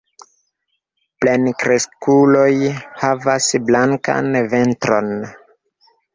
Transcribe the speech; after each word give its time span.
Plenkreskuloj 1.25 2.49
havas 3.03 3.51
blankan 3.69 4.41
ventron. 4.57 5.15